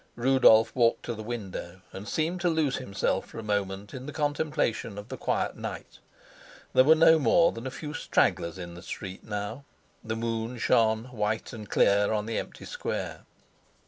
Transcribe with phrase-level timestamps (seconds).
[0.15, 4.11] Rudolf walked to the window and seemed to lose himself for a moment in the
[4.11, 5.99] contemplation of the quiet night.
[6.73, 9.63] There were no more than a few stragglers in the street now;
[10.03, 13.25] the moon shone white and clear on the empty square.